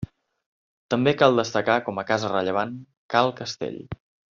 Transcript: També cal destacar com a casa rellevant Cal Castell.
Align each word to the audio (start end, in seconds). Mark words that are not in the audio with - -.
També 0.93 1.13
cal 1.19 1.37
destacar 1.41 1.77
com 1.91 2.03
a 2.03 2.07
casa 2.15 2.35
rellevant 2.35 2.77
Cal 3.17 3.35
Castell. 3.43 3.81